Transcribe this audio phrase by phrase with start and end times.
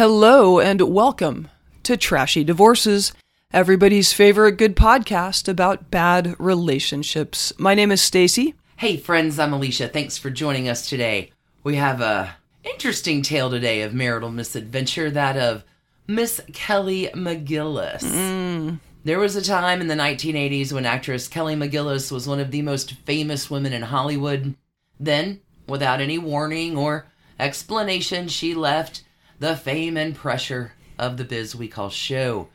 [0.00, 1.48] Hello and welcome
[1.82, 3.12] to Trashy Divorces,
[3.52, 7.52] everybody's favorite good podcast about bad relationships.
[7.58, 8.54] My name is Stacy.
[8.78, 9.88] Hey friends, I'm Alicia.
[9.88, 11.32] Thanks for joining us today.
[11.64, 12.34] We have a
[12.64, 15.64] interesting tale today of marital misadventure, that of
[16.06, 18.00] Miss Kelly McGillis.
[18.00, 18.80] Mm.
[19.04, 22.62] There was a time in the 1980s when actress Kelly McGillis was one of the
[22.62, 24.54] most famous women in Hollywood.
[24.98, 27.04] Then, without any warning or
[27.38, 29.02] explanation, she left
[29.40, 32.48] the fame and pressure of the biz we call show.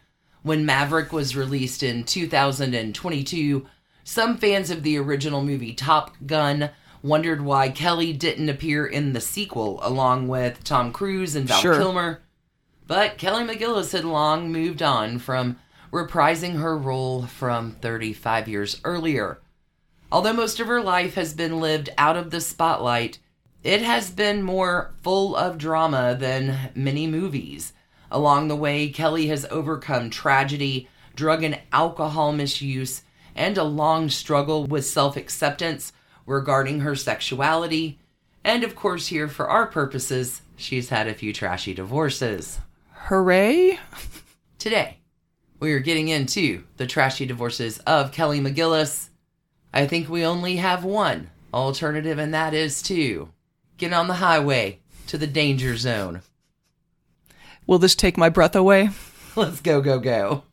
[0.43, 3.65] When Maverick was released in 2022,
[4.03, 6.69] some fans of the original movie Top Gun
[7.01, 11.77] wondered why Kelly didn't appear in the sequel along with Tom Cruise and Val Sure.
[11.77, 12.21] Kilmer.
[12.87, 15.57] But Kelly McGillis had long moved on from
[15.91, 19.39] reprising her role from 35 years earlier.
[20.11, 23.17] Although most of her life has been lived out of the spotlight,
[23.65, 27.73] it has been more full of drama than many movies.
[28.11, 33.01] Along the way, Kelly has overcome tragedy, drug and alcohol misuse,
[33.35, 35.91] and a long struggle with self acceptance
[36.27, 37.97] regarding her sexuality.
[38.43, 42.59] And of course, here for our purposes, she's had a few trashy divorces.
[42.91, 43.79] Hooray!
[44.59, 44.99] Today,
[45.59, 49.09] we are getting into the trashy divorces of Kelly McGillis.
[49.73, 53.29] I think we only have one alternative, and that is to
[53.77, 56.21] get on the highway to the danger zone.
[57.67, 58.89] Will this take my breath away?
[59.35, 60.43] Let's go, go, go.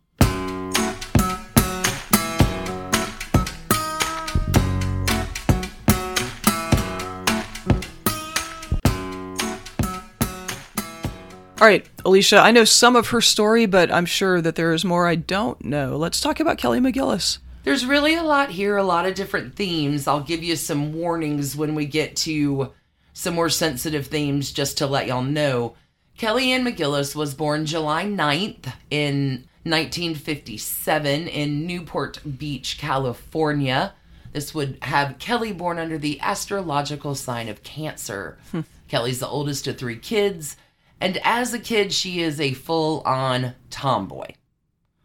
[11.61, 14.84] All right, Alicia, I know some of her story, but I'm sure that there is
[14.84, 15.97] more I don't know.
[15.97, 17.39] Let's talk about Kelly McGillis.
[17.62, 20.09] There's really a lot here, a lot of different themes.
[20.09, 22.73] I'll give you some warnings when we get to
[23.13, 25.75] some more sensitive themes just to let y'all know.
[26.17, 33.95] Kelly Ann McGillis was born July 9th in 1957 in Newport Beach, California.
[34.33, 38.39] This would have Kelly born under the astrological sign of Cancer.
[38.51, 38.61] Hmm.
[38.89, 40.57] Kelly's the oldest of three kids,
[41.01, 44.33] and as a kid, she is a full on tomboy.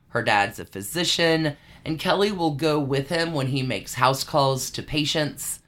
[0.10, 1.56] Her dad's a physician,
[1.86, 5.60] and Kelly will go with him when he makes house calls to patients.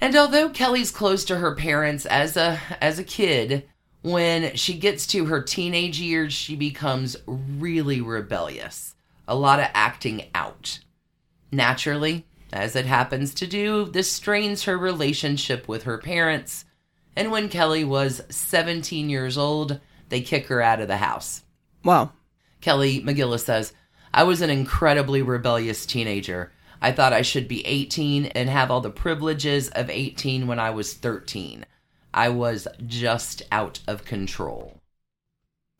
[0.00, 3.68] And although Kelly's close to her parents as a as a kid,
[4.02, 8.94] when she gets to her teenage years, she becomes really rebellious.
[9.26, 10.78] A lot of acting out.
[11.50, 16.64] Naturally, as it happens to do, this strains her relationship with her parents.
[17.16, 21.42] And when Kelly was 17 years old, they kick her out of the house.
[21.84, 22.12] Wow.
[22.60, 23.72] Kelly McGillis says,
[24.14, 26.52] I was an incredibly rebellious teenager.
[26.80, 30.70] I thought I should be 18 and have all the privileges of 18 when I
[30.70, 31.66] was 13.
[32.14, 34.80] I was just out of control.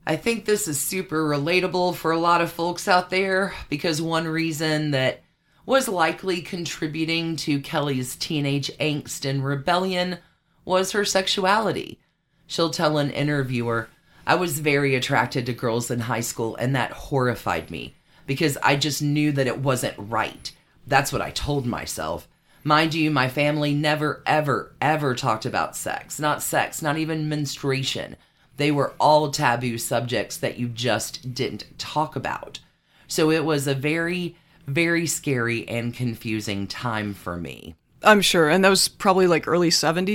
[0.07, 4.27] I think this is super relatable for a lot of folks out there because one
[4.27, 5.21] reason that
[5.67, 10.19] was likely contributing to Kelly's teenage angst and rebellion
[10.65, 11.99] was her sexuality.
[12.47, 13.91] She'll tell an interviewer,
[14.27, 17.95] I was very attracted to girls in high school, and that horrified me
[18.27, 20.53] because I just knew that it wasn't right.
[20.89, 22.27] That's what I told myself.
[22.65, 26.19] Mind you, my family never, ever, ever talked about sex.
[26.19, 28.17] Not sex, not even menstruation.
[28.57, 32.59] They were all taboo subjects that you just didn't talk about.
[33.07, 37.77] So it was a very, very scary and confusing time for me.
[38.03, 38.49] I'm sure.
[38.49, 40.09] And that was probably like early 70s.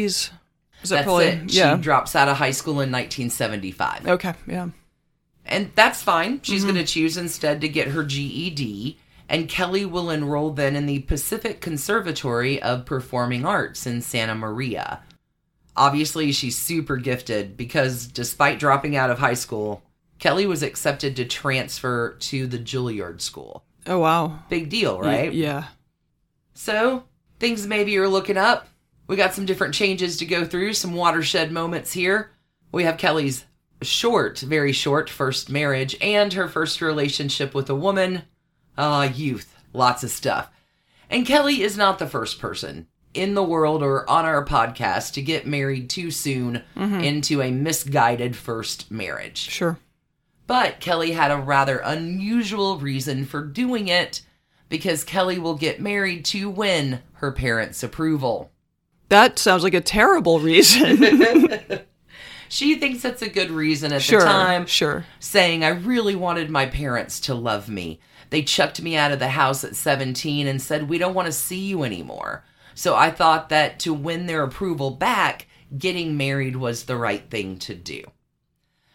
[0.84, 1.25] Is that That's probably?
[1.28, 1.53] it.
[1.53, 1.75] Yeah.
[1.78, 4.07] She drops out of high school in 1975.
[4.07, 4.34] okay.
[4.47, 4.69] Yeah.
[5.45, 6.41] And that's fine.
[6.41, 6.73] She's Mm-hmm.
[6.73, 8.97] going to choose instead to get her GED.
[9.33, 15.01] And Kelly will enroll then in the Pacific Conservatory of Performing Arts in Santa Maria.
[15.75, 19.81] Obviously, she's super gifted because despite dropping out of high school,
[20.19, 23.66] Kelly was accepted to transfer to the Juilliard School.
[23.88, 24.39] Oh wow.
[24.49, 25.33] Big deal, Y- right?
[25.33, 25.63] yeah.
[26.53, 27.05] So,
[27.39, 28.67] things maybe are looking up.
[29.07, 32.29] We got some different changes to go through, some watershed moments here.
[32.72, 33.45] We have Kelly's
[33.81, 38.22] short, very short first marriage and her first relationship with a woman.
[38.78, 40.49] Ah, youth, lots of stuff.
[41.09, 45.22] And Kelly is not the first person in the world or on our podcast to
[45.22, 49.37] get married too soon into a misguided first marriage.
[49.37, 49.78] Sure.
[50.47, 54.22] But Kelly had a rather unusual reason for doing it
[54.70, 58.52] because Kelly will get married to win her parents' approval.
[59.09, 61.03] That sounds like a terrible reason.
[62.53, 64.20] She thinks that's a good reason at sure.
[64.20, 65.05] the time, Sure.
[65.20, 67.99] saying, I really wanted my parents to love me.
[68.34, 71.32] They chucked me out of the house at 17 and said, We don't want to
[71.32, 72.44] see you anymore.
[72.74, 75.46] So I thought that to win their approval back,
[75.78, 78.03] getting married was the right thing to do.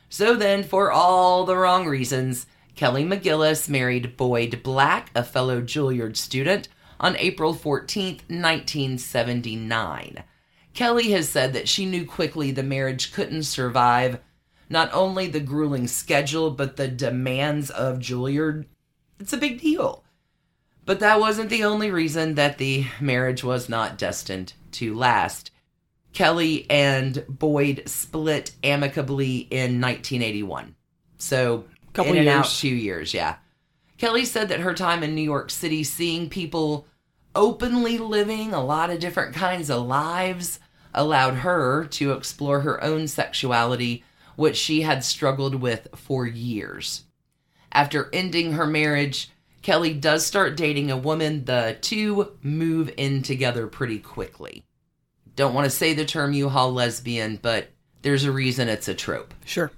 [0.09, 6.17] So then, for all the wrong reasons, Kelly McGillis married Boyd Black, a fellow Juilliard
[6.17, 6.67] student,
[6.99, 10.25] on April 14th, 1979.
[10.75, 14.19] Kelly has said that she knew quickly the marriage couldn't survive
[14.69, 18.65] not only the grueling schedule, but the demands of Juilliard.
[19.21, 20.05] It's a big deal.
[20.85, 25.51] But that wasn't the only reason that the marriage was not destined to last.
[26.13, 30.75] Kelly and Boyd split amicably in 1981.
[31.19, 32.37] So, Couple in and years.
[32.37, 33.37] out two years, yeah.
[33.99, 36.87] Kelly said that her time in New York City, seeing people
[37.35, 40.59] openly living a lot of different kinds of lives,
[40.95, 44.05] allowed her to explore her own sexuality,
[44.37, 47.05] which she had struggled with for years.
[47.73, 49.31] After ending her marriage,
[49.63, 51.45] Kelly does start dating a woman.
[51.45, 54.65] The two move in together pretty quickly.
[55.37, 57.69] Don't want to say the term U Haul lesbian, but
[58.03, 59.35] there's a reason it's a trope.
[59.45, 59.71] Sure.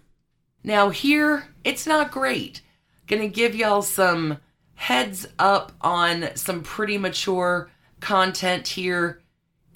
[0.62, 2.60] Now, here, it's not great.
[3.06, 4.38] Gonna give y'all some
[4.74, 7.70] heads up on some pretty mature
[8.00, 9.20] content here.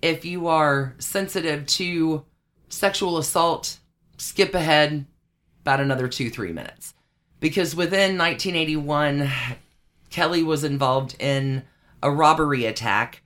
[0.01, 2.25] If you are sensitive to
[2.69, 3.79] sexual assault,
[4.17, 5.07] skip ahead
[5.63, 6.95] about another two, three minutes.
[7.45, 9.31] Because within 1981,
[10.09, 11.65] Kelly was involved in
[12.03, 13.21] a robbery attack.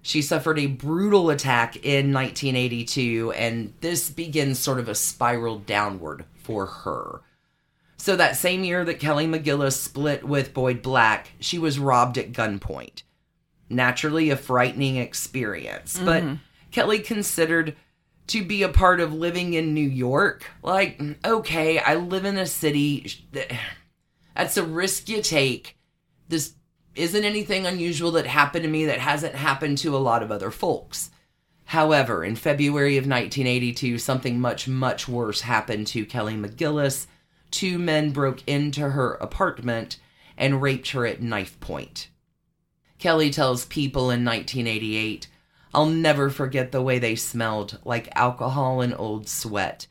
[0.00, 6.24] She suffered a brutal attack in 1982, and this begins sort of a spiral downward
[6.42, 7.20] for her.
[7.98, 12.32] So, that same year that Kelly McGillis split with Boyd Black, she was robbed at
[12.32, 13.02] gunpoint.
[13.68, 16.34] Naturally, a frightening experience, but mm-hmm.
[16.70, 17.76] Kelly considered
[18.28, 20.44] to be a part of living in New York.
[20.62, 23.12] Like, okay, I live in a city.
[24.36, 25.76] That's a risk you take.
[26.28, 26.54] This
[26.94, 30.50] isn't anything unusual that happened to me that hasn't happened to a lot of other
[30.50, 31.10] folks.
[31.64, 37.06] However, in February of 1982, something much, much worse happened to Kelly McGillis.
[37.50, 39.98] Two men broke into her apartment
[40.36, 42.08] and raped her at knife point.
[42.98, 45.28] Kelly tells People in 1988,
[45.74, 49.86] I'll never forget the way they smelled like alcohol and old sweat.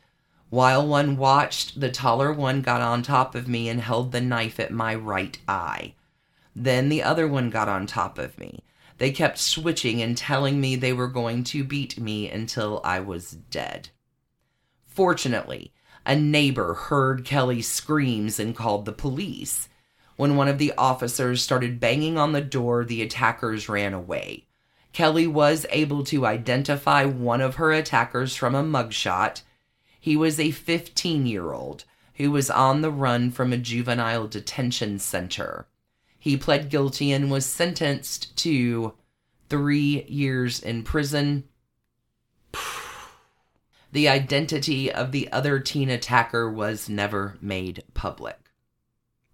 [0.50, 4.60] While one watched, the taller one got on top of me and held the knife
[4.60, 5.94] at my right eye.
[6.56, 8.64] Then the other one got on top of me.
[8.98, 13.32] They kept switching and telling me they were going to beat me until I was
[13.52, 13.90] dead.
[14.88, 15.72] Fortunately,
[16.06, 19.70] a neighbor heard Kelly's screams and called the police.
[20.16, 24.47] When one of the officers started banging on the door, the attackers ran away.
[24.98, 29.44] Kelly was able to identify one of her attackers from a mugshot.
[30.00, 31.84] He was a 15 year old
[32.16, 35.68] who was on the run from a juvenile detention center.
[36.18, 38.96] He pled guilty and was sentenced to
[39.50, 41.44] three years in prison.
[43.92, 48.40] The identity of the other teen attacker was never made public.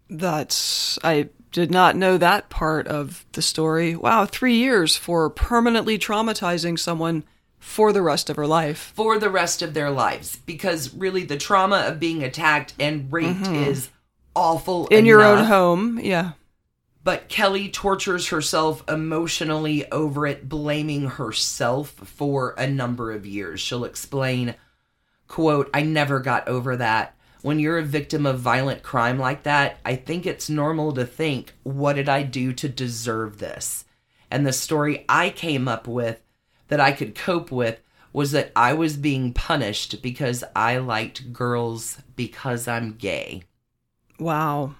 [0.09, 0.99] That's.
[1.05, 3.95] I did not know that part of the story.
[3.95, 7.23] Wow, three years for permanently traumatizing someone
[7.59, 8.91] for the rest of her life.
[8.93, 13.39] for the rest of their lives because really the trauma of being attacked and raped
[13.39, 13.55] mm-hmm.
[13.55, 13.89] is
[14.35, 16.31] awful In your own home, yeah.
[17.05, 23.85] but Kelly tortures herself emotionally over it blaming herself for a number of years she'll
[23.85, 24.55] explain
[25.29, 29.77] quote I never got over that when you're a victim of violent crime like that
[29.85, 33.85] I think it's normal to think what did I do to deserve this
[34.31, 36.19] and the story I came up with
[36.69, 37.79] that I could cope with
[38.13, 43.43] was that I was being punished because I liked girls because I'm gay.
[44.19, 44.73] Wow.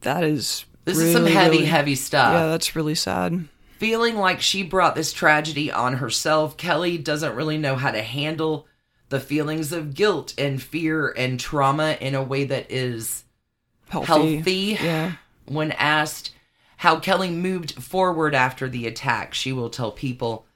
[0.00, 0.66] That is.
[0.84, 2.32] This is some heavy, really- heavy stuff.
[2.32, 3.48] Yeah, that's really sad.
[3.78, 8.66] Feeling like she brought this tragedy on herself, Kelly doesn't really know how to handle
[9.12, 13.24] the feelings of guilt and fear and trauma in a way that is
[13.90, 14.06] Healthy.
[14.06, 14.78] healthy.
[14.82, 15.12] Yeah.
[15.44, 16.32] When asked
[16.78, 20.46] how Kelly moved forward after the attack, she will tell people,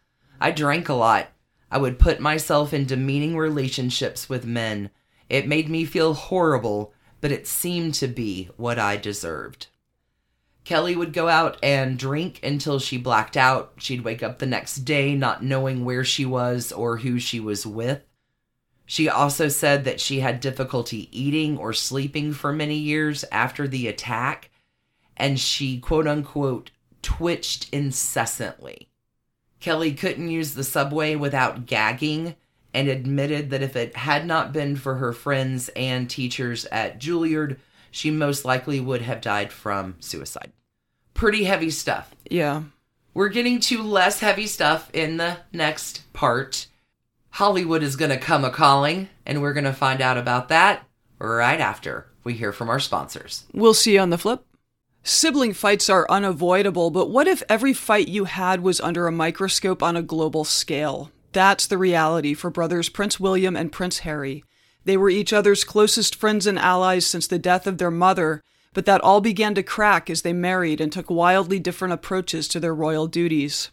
[0.41, 1.29] I drank a lot.
[1.71, 4.89] I would put myself in demeaning relationships with men.
[5.29, 9.67] It made me feel horrible, but it seemed to be what I deserved.
[10.65, 13.75] Kelly would go out and drink until she blacked out.
[13.77, 17.67] She'd wake up the next day not knowing where she was or who she was
[17.67, 18.01] with.
[18.87, 23.89] She also said that she had difficulty eating or sleeping for many years after the
[23.89, 24.51] attack,
[25.17, 26.71] and she quote unquote
[27.03, 28.89] twitched incessantly.
[29.59, 32.37] Kelly couldn't use the subway without gagging
[32.73, 37.59] and admitted that if it had not been for her friends and teachers at Juilliard,
[37.91, 40.53] she most likely would have died from suicide.
[41.15, 42.15] Pretty heavy stuff.
[42.31, 42.65] Yeah.
[43.15, 46.67] We're getting to less heavy stuff in the next part.
[47.37, 50.87] Hollywood is going to come a calling, and we're going to find out about that
[51.19, 53.45] right after we hear from our sponsors.
[53.53, 54.47] We'll see you on the flip.
[55.03, 59.83] Sibling fights are unavoidable, but what if every fight you had was under a microscope
[59.83, 61.11] on a global scale?
[61.33, 64.43] That's the reality for brothers Prince William and Prince Harry.
[64.87, 68.87] They were each other's closest friends and allies since the death of their mother, but
[68.87, 72.75] that all began to crack as they married and took wildly different approaches to their
[72.75, 73.73] royal duties.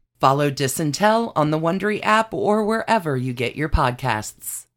[0.21, 4.67] Follow Dis and Tell on the Wondery app or wherever you get your podcasts.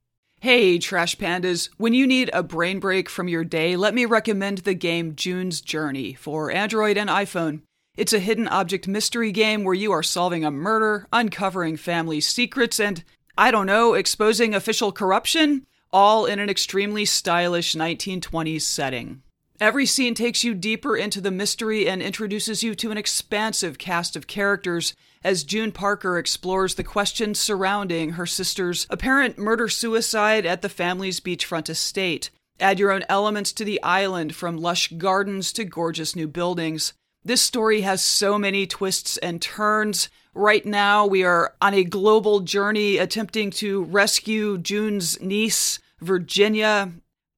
[0.41, 4.59] Hey, Trash Pandas, when you need a brain break from your day, let me recommend
[4.59, 7.61] the game June's Journey for Android and iPhone.
[7.95, 12.81] It's a hidden object mystery game where you are solving a murder, uncovering family secrets,
[12.81, 13.05] and
[13.37, 19.21] I don't know, exposing official corruption, all in an extremely stylish 1920s setting.
[19.61, 24.17] Every scene takes you deeper into the mystery and introduces you to an expansive cast
[24.17, 30.61] of characters as June Parker explores the questions surrounding her sister's apparent murder suicide at
[30.61, 32.31] the family's beachfront estate.
[32.61, 36.93] Add your own elements to the island from lush gardens to gorgeous new buildings.
[37.25, 40.11] This story has so many twists and turns.
[40.35, 46.93] Right now, we are on a global journey attempting to rescue June's niece, Virginia.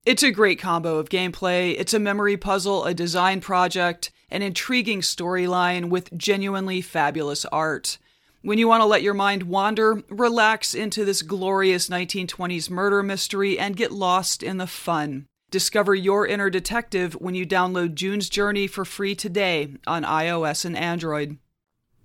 [0.06, 1.74] It's a great combo of gameplay.
[1.76, 7.98] It's a memory puzzle, a design project, an intriguing storyline with genuinely fabulous art.
[8.40, 13.58] When you want to let your mind wander, relax into this glorious 1920s murder mystery
[13.58, 15.26] and get lost in the fun.
[15.50, 20.76] Discover your inner detective when you download June's Journey for free today on iOS and
[20.76, 21.36] Android.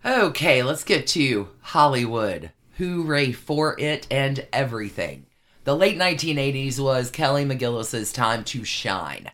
[0.03, 2.49] Okay, let's get to Hollywood.
[2.79, 5.27] Hooray for it and everything.
[5.63, 9.29] The late 1980s was Kelly McGillis's time to shine.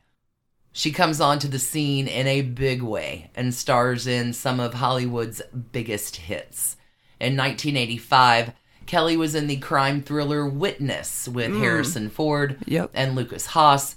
[0.73, 5.41] She comes onto the scene in a big way and stars in some of Hollywood's
[5.71, 6.75] biggest hits.
[7.21, 8.51] In 1985,
[8.85, 11.59] Kelly was in the crime thriller Witness with mm.
[11.59, 12.91] Harrison Ford Yep.
[12.93, 13.95] and Lukas Haas.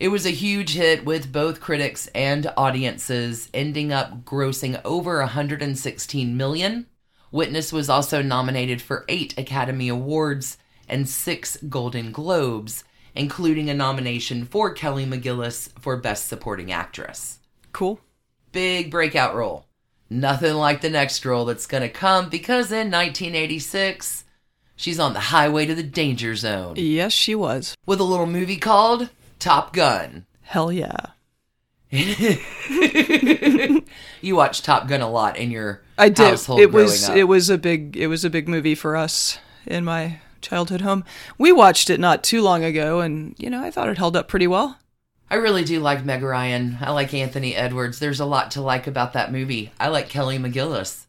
[0.00, 6.34] It was a huge hit with both critics and audiences, ending up grossing over 116
[6.34, 6.86] million.
[7.30, 10.56] Witness was also nominated for 8 Academy Awards
[10.88, 17.38] and 6 Golden Globes, including a nomination for Kelly McGillis for Best Supporting Actress.
[17.72, 18.00] Cool.
[18.52, 19.66] Big breakout role.
[20.10, 24.24] Nothing like the next role that's going to come because in 1986,
[24.74, 27.76] she's on the highway to the danger zone Yes, she was.
[27.84, 30.24] with a little movie called Top Gun.
[30.42, 30.96] Hell yeah.
[34.20, 36.26] You watch Top Gun a lot in your I did.
[36.26, 39.38] household It was growing it was a big it was a big movie for us
[39.66, 41.04] in my childhood home.
[41.38, 44.28] We watched it not too long ago and you know, I thought it held up
[44.28, 44.78] pretty well.
[45.30, 46.78] I really do like Meg Ryan.
[46.80, 47.98] I like Anthony Edwards.
[47.98, 49.72] There's a lot to like about that movie.
[49.78, 51.04] I like Kelly McGillis.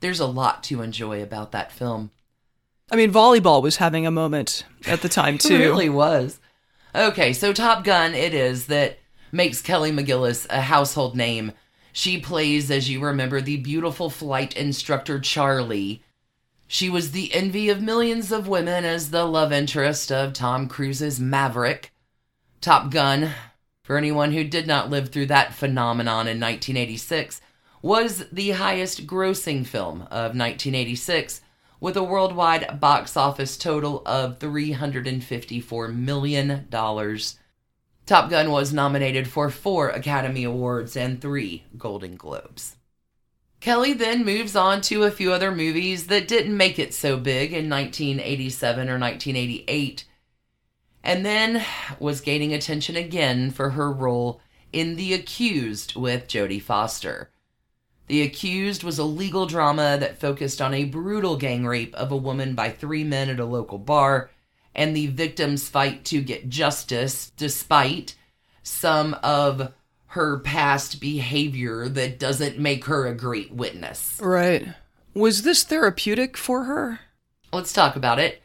[0.00, 2.10] There's a lot to enjoy about that film.
[2.90, 5.54] I mean, volleyball was having a moment at the time too.
[5.54, 6.40] It really was.
[6.94, 8.98] Okay, so Top Gun it is that
[9.30, 11.52] makes Kelly McGillis a household name.
[11.92, 16.02] She plays, as you remember, the beautiful flight instructor Charlie.
[16.72, 21.20] She was the envy of millions of women as the love interest of Tom Cruise's
[21.20, 21.92] Maverick.
[22.62, 23.32] Top Gun,
[23.82, 27.42] for anyone who did not live through that phenomenon in 1986,
[27.82, 31.42] was the highest grossing film of 1986
[31.78, 36.68] with a worldwide box office total of $354 million.
[38.06, 42.76] Top Gun was nominated for four Academy Awards and three Golden Globes.
[43.62, 47.52] Kelly then moves on to a few other movies that didn't make it so big
[47.52, 50.04] in 1987 or 1988,
[51.04, 51.64] and then
[52.00, 54.40] was gaining attention again for her role
[54.72, 57.30] in The Accused with Jodie Foster.
[58.08, 62.16] The Accused was a legal drama that focused on a brutal gang rape of a
[62.16, 64.32] woman by three men at a local bar
[64.74, 68.16] and the victim's fight to get justice despite
[68.64, 69.72] some of
[70.12, 74.18] her past behavior that doesn't make her a great witness.
[74.20, 74.68] Right.
[75.14, 77.00] Was this therapeutic for her?
[77.50, 78.42] Let's talk about it.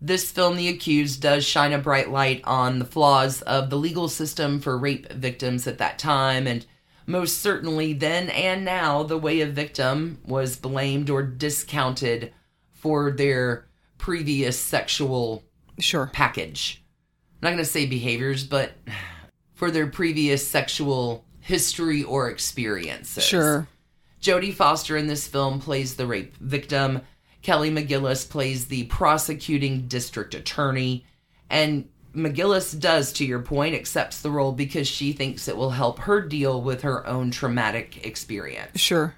[0.00, 4.08] This film, The Accused, does shine a bright light on the flaws of the legal
[4.08, 6.64] system for rape victims at that time, and
[7.04, 12.32] most certainly then and now, the way a victim was blamed or discounted
[12.74, 13.66] for their
[13.98, 15.42] previous sexual
[15.80, 16.08] Sure.
[16.12, 16.80] package.
[17.42, 18.74] I'm not going to say behaviors, but
[19.58, 23.24] for their previous sexual history or experiences.
[23.24, 23.66] Sure.
[24.22, 27.00] Jodie Foster in this film plays the rape victim.
[27.42, 31.04] Kelly McGillis plays the prosecuting district attorney.
[31.50, 35.98] And McGillis does, to your point, accepts the role because she thinks it will help
[36.00, 38.80] her deal with her own traumatic experience.
[38.80, 39.16] Sure.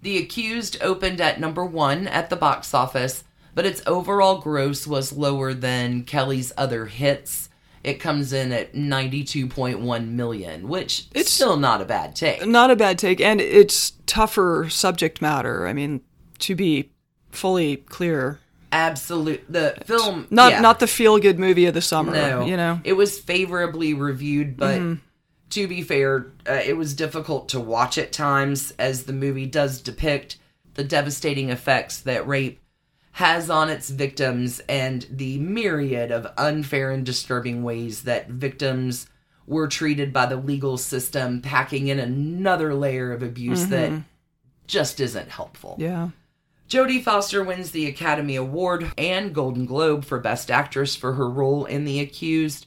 [0.00, 5.12] The Accused opened at number one at the box office, but its overall gross was
[5.12, 7.50] lower than Kelly's other hits.
[7.86, 12.44] It comes in at 92.1 million, which it's still not a bad take.
[12.44, 15.68] Not a bad take, and it's tougher subject matter.
[15.68, 16.00] I mean,
[16.40, 16.90] to be
[17.30, 18.40] fully clear,
[18.72, 19.44] Absolute.
[19.48, 20.26] The film.
[20.30, 20.60] not yeah.
[20.60, 22.10] not the feel good movie of the summer.
[22.10, 22.80] No, you know.
[22.82, 24.98] it was favorably reviewed, but
[25.50, 29.80] to be fair, uh, it was difficult to watch at times, as the movie does
[29.80, 30.38] depict
[30.74, 32.58] the devastating effects that rape
[33.16, 39.06] has on its victims and the myriad of unfair and disturbing ways that victims
[39.46, 43.70] were treated by the legal system, packing in another layer of abuse mm-hmm.
[43.70, 44.02] that
[44.66, 45.76] just isn't helpful.
[45.78, 46.10] Yeah.
[46.68, 51.64] Jodie Foster wins the Academy Award and Golden Globe for Best Actress for her role
[51.64, 52.66] in The Accused.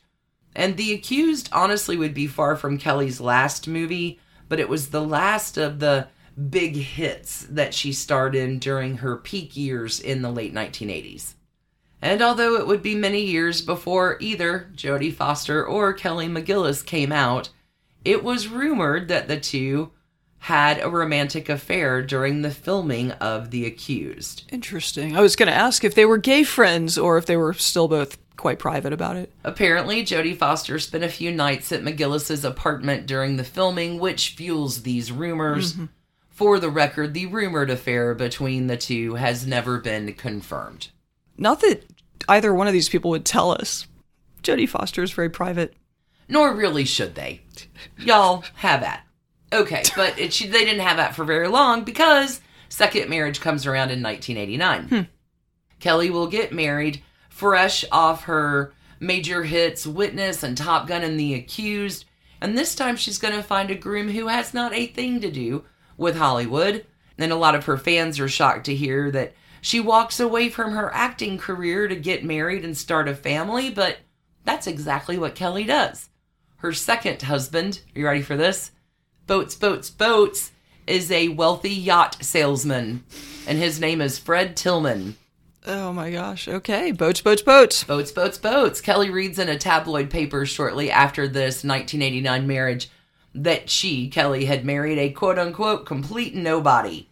[0.56, 5.06] And The Accused honestly would be far from Kelly's last movie, but it was the
[5.06, 6.08] last of the
[6.50, 11.34] big hits that she starred in during her peak years in the late 1980s.
[12.02, 17.12] And although it would be many years before either Jodie Foster or Kelly McGillis came
[17.12, 17.50] out,
[18.06, 19.92] it was rumored that the two
[20.40, 24.46] had a romantic affair during the filming of The Accused.
[24.52, 25.18] Interesting.
[25.18, 27.90] I was going to ask if they were gay friends or if they were still
[27.90, 29.34] both quite private about it.
[29.44, 34.84] Apparently, Jodie Foster spent a few nights at McGillis's apartment during the filming, which fuels
[34.84, 35.74] these rumors.
[35.74, 35.86] Mm-hmm.
[36.40, 40.88] For the record, the rumored affair between the two has never been confirmed.
[41.38, 41.86] Not that
[42.30, 43.88] either one of these people would tell us.
[44.42, 45.74] Jodie Foster is very private.
[46.30, 47.42] Nor really should they.
[47.98, 49.06] Y'all have at.
[49.52, 53.66] Okay, but it, she, they didn't have that for very long because second marriage comes
[53.66, 54.88] around in 1989.
[54.88, 55.12] Hmm.
[55.82, 58.72] Kelly will get married fresh off her
[59.02, 62.06] major hits Witness and Top Gun and The Accused,
[62.40, 65.30] and this time she's going to find a groom who has not a thing to
[65.30, 65.66] do
[66.00, 66.86] with Hollywood.
[67.18, 70.72] And a lot of her fans are shocked to hear that she walks away from
[70.72, 73.98] her acting career to get married and start a family, but
[74.46, 76.10] that's exactly what Kelly does.
[76.58, 78.72] Her second husband, are you ready for this?
[79.28, 80.52] Boats, Boats, Boats
[80.88, 83.04] is a wealthy yacht salesman,
[83.48, 85.18] and his name is Fred Tillman.
[85.68, 86.48] Oh my gosh.
[86.48, 86.92] Okay.
[86.92, 87.84] Boats, boats, boats.
[87.84, 88.82] Boats, boats, boats.
[88.82, 92.90] Kelly reads in a tabloid paper shortly after this 1989 marriage
[93.44, 97.08] that she, Kelly, had married a quote unquote complete nobody.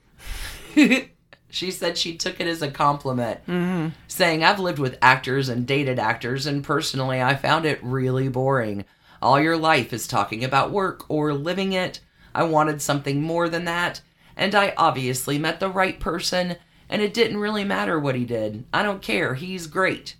[1.49, 3.89] she said she took it as a compliment, mm-hmm.
[4.07, 8.85] saying, I've lived with actors and dated actors, and personally, I found it really boring.
[9.21, 12.01] All your life is talking about work or living it.
[12.35, 14.01] I wanted something more than that,
[14.35, 16.57] and I obviously met the right person,
[16.89, 18.65] and it didn't really matter what he did.
[18.71, 19.33] I don't care.
[19.33, 20.15] He's great.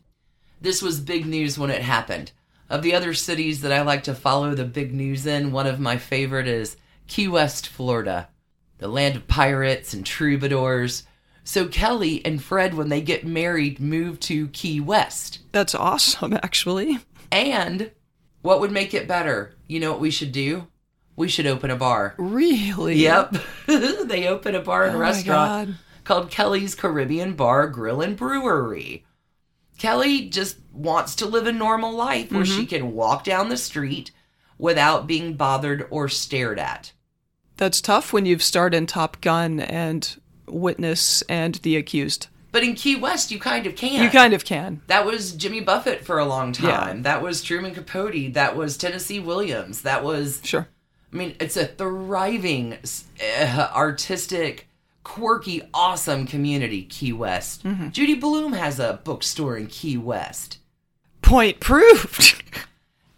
[0.59, 2.31] This was big news when it happened.
[2.69, 5.79] Of the other cities that I like to follow the big news in, one of
[5.79, 6.75] my favorite is
[7.07, 8.27] Key West, Florida,
[8.79, 11.03] the land of pirates and troubadours.
[11.45, 15.39] So Kelly and Fred, when they get married, move to Key West.
[15.53, 16.99] That's awesome, actually.
[17.31, 17.91] And
[18.41, 19.55] what would make it better?
[19.67, 20.67] You know what we should do?
[21.15, 22.15] We should open a bar.
[22.17, 22.95] Really?
[22.95, 23.35] Yep.
[23.67, 29.03] they open a bar and Oh restaurant called Kelly's Caribbean Bar, Grill, and Brewery.
[29.77, 32.59] Kelly just wants to live a normal life where Mm-hmm.
[32.59, 34.11] she can walk down the street
[34.57, 36.91] without being bothered or stared at.
[37.57, 42.27] That's tough when you've starred in Top Gun and Witness and The Accused.
[42.51, 44.01] But in Key West, you kind of can.
[44.03, 44.81] You kind of can.
[44.87, 46.71] That was Jimmy Buffett for a long Yeah.
[46.71, 47.03] time.
[47.03, 48.33] That was Truman Capote.
[48.33, 49.81] That was Tennessee Williams.
[49.81, 50.67] That was Sure.
[51.11, 52.77] I mean, it's a thriving,
[53.39, 54.66] uh, artistic,
[55.07, 57.63] quirky, awesome community, Key West.
[57.63, 57.89] Mm-hmm.
[57.89, 60.59] Judy Blume has a bookstore in Key West.
[61.21, 62.43] Point proved.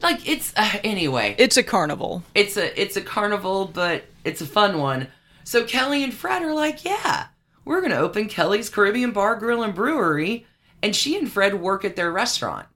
[0.02, 2.24] Like it's uh, anyway, it's a carnival.
[2.34, 5.10] it's a it's a carnival, but it's a fun one.
[5.44, 7.26] So Kelly and Fred are like, yeah,
[7.66, 10.46] we're gonna open Kelly's Caribbean Bar, Grill, and Brewery,
[10.82, 12.68] and she and Fred work at their restaurant.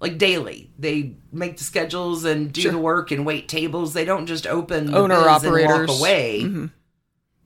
[0.00, 2.70] Like daily, they make the schedules and do Sure.
[2.70, 3.92] the work and wait tables.
[3.92, 5.72] They don't just open the Owner operators.
[5.80, 6.42] and walk away.
[6.44, 6.70] Mhm.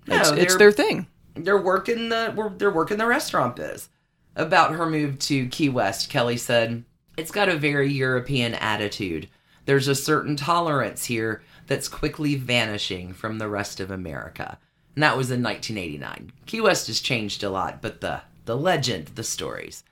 [0.08, 1.06] No, it's, it's their thing.
[1.34, 3.88] They're working the they're working the restaurant biz.
[4.34, 6.84] About her move to Key West, Kelly said,
[7.16, 9.28] "It's got a very European attitude.
[9.66, 14.58] There's a certain tolerance here that's quickly vanishing from the rest of America."
[14.94, 16.32] And that was in 1989.
[16.46, 19.84] Key West has changed a lot, but the the legend, the stories.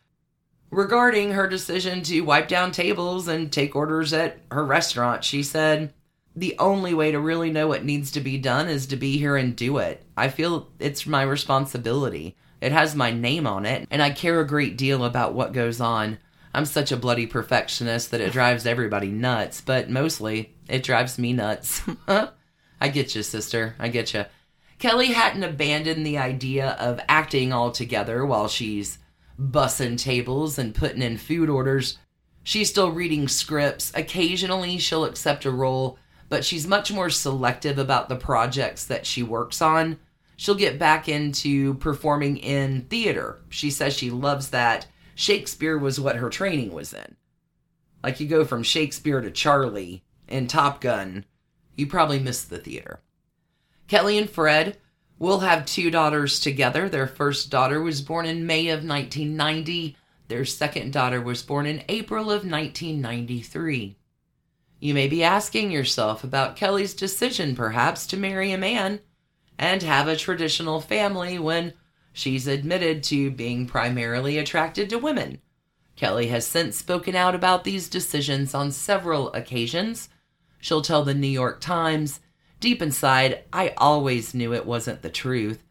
[0.71, 5.93] Regarding her decision to wipe down tables and take orders at her restaurant, she said,
[6.37, 9.37] The only way to really know what needs to be done is to be here
[9.37, 10.05] and do it.
[10.17, 12.37] I feel it's my responsibility.
[12.61, 15.81] It has my name on it, and I care a great deal about what goes
[15.81, 16.19] on.
[16.55, 21.33] I'm such a bloody perfectionist that it drives everybody nuts, but mostly it drives me
[21.33, 21.83] nuts.
[22.09, 23.75] I get you, sister.
[23.79, 24.25] I get you.
[24.79, 28.99] Kelly hadn't abandoned the idea of acting altogether while she's
[29.39, 31.99] bussing tables and putting in food orders.
[32.43, 33.93] She's still reading scripts.
[33.95, 35.99] Occasionally, she'll accept a role,
[36.31, 39.99] but she's much more selective about the projects that she works on.
[40.37, 43.43] She'll get back into performing in theater.
[43.51, 44.87] She says she loves that.
[45.15, 47.17] Shakespeare was what her training was in.
[48.03, 51.27] Like you go from Shakespeare to Charlie and Top Gun,
[51.75, 53.01] you probably miss the theater.
[53.89, 54.79] Kelly and Fred
[55.19, 56.89] will have two daughters together.
[56.89, 59.97] Their first daughter was born in May of 1990.
[60.29, 63.97] Their second daughter was born in April of 1993.
[64.81, 69.01] You may be asking yourself about Kelly's decision, perhaps, to marry a man
[69.59, 71.75] and have a traditional family when
[72.15, 75.39] she's admitted to being primarily attracted to women.
[75.97, 80.09] Kelly has since spoken out about these decisions on several occasions.
[80.61, 82.21] She'll tell the New York Times,
[82.59, 85.63] Deep inside, I always knew it wasn't the truth.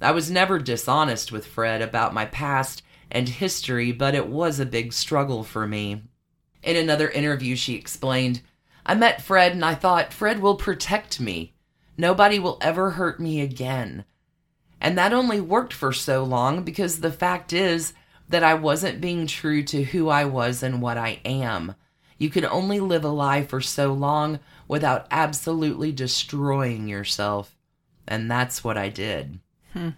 [0.00, 4.66] I was never dishonest with Fred about my past and history, but it was a
[4.66, 6.02] big struggle for me.
[6.62, 8.40] In another interview, she explained,
[8.86, 11.54] I met Fred and I thought, Fred will protect me.
[11.96, 14.04] Nobody will ever hurt me again.
[14.80, 17.94] And that only worked for so long because the fact is
[18.28, 21.74] that I wasn't being true to who I was and what I am.
[22.18, 27.56] You can only live a lie for so long without absolutely destroying yourself.
[28.06, 29.38] And that's what I did.
[29.72, 29.90] Hmm.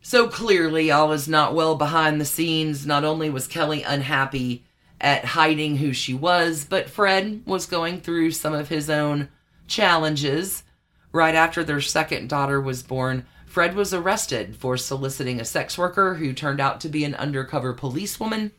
[0.00, 2.86] So clearly, all is not well behind the scenes.
[2.86, 4.64] Not only was Kelly unhappy
[5.00, 9.28] at hiding who she was, but Fred was going through some of his own
[9.66, 10.64] challenges.
[11.12, 16.14] Right after their second daughter was born, Fred was arrested for soliciting a sex worker
[16.14, 18.52] who turned out to be an undercover policewoman.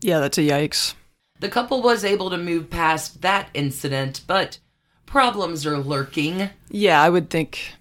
[0.00, 0.94] Yeah, that's a yikes.
[1.40, 4.58] The couple was able to move past that incident, but
[5.06, 6.50] problems are lurking.
[6.70, 7.74] Yeah, I would think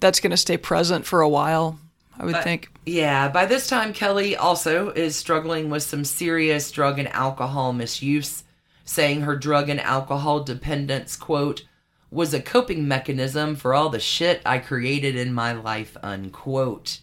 [0.00, 1.78] that's going to stay present for a while.
[2.18, 2.70] I would But- think.
[2.86, 8.44] Yeah, by this time, Kelly also is struggling with some serious drug and alcohol misuse,
[8.84, 11.64] saying her drug and alcohol dependence, quote,
[12.10, 17.00] was a coping mechanism for all the shit I created in my life, unquote.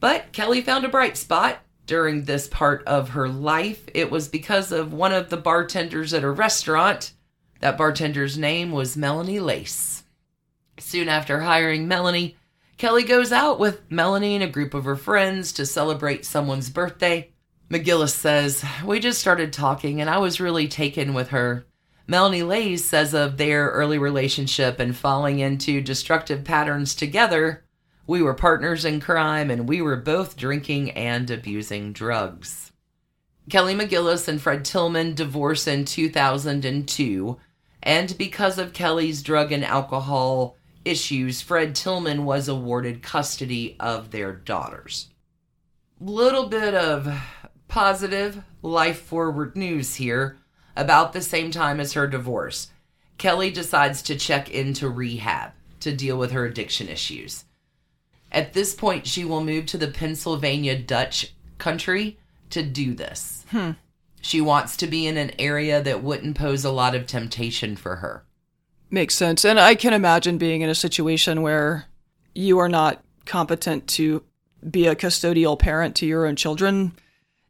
[0.00, 3.84] But Kelly found a bright spot during this part of her life.
[3.94, 7.12] It was because of one of the bartenders at a restaurant.
[7.60, 10.02] That bartender's name was Melanie Leis.
[10.78, 12.36] Soon after hiring Melanie,
[12.76, 17.30] Kelly goes out with Melanie and a group of her friends to celebrate someone's birthday.
[17.70, 21.66] McGillis says, We just started talking and I was really taken with her.
[22.06, 27.64] Melanie Leis says of their early relationship and falling into destructive patterns together,
[28.06, 32.72] we were partners in crime and we were both drinking and abusing drugs.
[33.48, 37.36] Kelly McGillis and Fred Tillman divorced in 2002,
[37.82, 40.55] and because of Kelly's drug and alcohol
[40.86, 45.08] issues, Fred Tillman was awarded custody of their daughters.
[46.00, 47.12] Little bit of
[47.68, 50.38] positive, life forward news here.
[50.76, 52.70] About the same time as her divorce,
[53.18, 57.44] Kelly decides to check into rehab to deal with her addiction issues.
[58.30, 62.18] At this point, she will move to the Pennsylvania Dutch country
[62.50, 63.46] to do this.
[63.50, 63.72] Hmm.
[64.20, 67.96] She wants to be in an area that wouldn't pose a lot of temptation for
[67.96, 68.25] her.
[68.90, 69.44] Makes sense.
[69.44, 71.86] And I can imagine being in a situation where
[72.34, 74.22] you are not competent to
[74.68, 76.92] be a custodial parent to your own children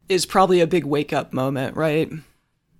[0.09, 2.11] is probably a big wake up moment, right?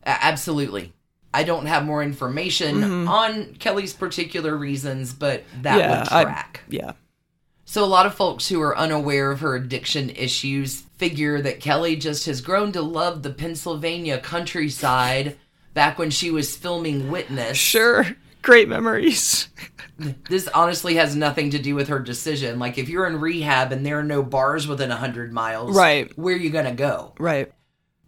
[0.06, 0.94] Absolutely.
[1.34, 3.08] I don't have more information mm-hmm.
[3.08, 6.62] on Kelly's particular reasons, but that Yeah, would I- track.
[6.70, 6.94] Yeah.
[7.70, 11.98] So, a lot of folks who are unaware of her addiction issues figure that Kelly
[11.98, 15.36] just has grown to love the Pennsylvania countryside
[15.74, 17.58] back when she was filming Witness.
[17.58, 18.06] Sure.
[18.48, 19.50] Great memories.
[20.30, 22.60] This honestly has nothing to do with her decision.
[22.60, 26.16] Like, if you're in rehab and there are no bars within 100 miles, Right.
[26.16, 27.14] where are you going to go?
[27.18, 27.52] Right.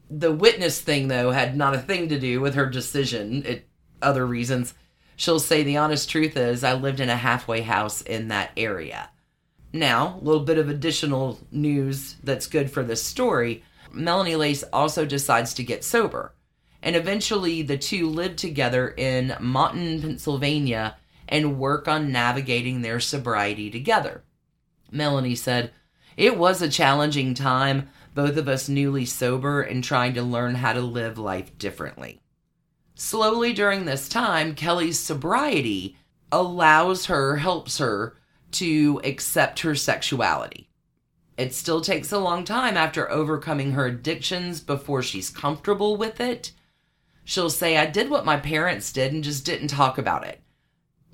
[0.08, 3.44] The Witness thing, though, had not a thing to do with her decision.
[3.44, 3.68] It
[4.04, 4.76] other reasons.
[5.16, 9.10] She'll say the honest truth is, I lived in a halfway house in that area.
[9.74, 13.64] Now, a little bit of additional news that's good for this story.
[13.92, 16.34] Melanie Leis also decides to get sober.
[16.82, 23.70] And eventually, the two live together in Monton, Pennsylvania, and work on navigating their sobriety
[23.70, 24.24] together.
[24.92, 25.72] Melanie said,
[26.18, 30.74] It was a challenging time, both of us newly sober and trying to learn how
[30.74, 32.22] to live life differently.
[32.96, 35.98] Slowly during this time, Kelly's sobriety
[36.32, 38.18] allows her, helps her
[38.52, 40.70] to accept her sexuality.
[41.38, 46.52] It still takes a long time after overcoming her addictions before she's comfortable with it.
[47.30, 50.42] She'll say, I did what my parents did and just didn't talk about it.